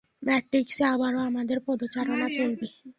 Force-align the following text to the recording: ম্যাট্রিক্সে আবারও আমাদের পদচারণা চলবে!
ম্যাট্রিক্সে 0.23 0.83
আবারও 0.93 1.19
আমাদের 1.29 1.57
পদচারণা 1.67 2.27
চলবে! 2.37 2.67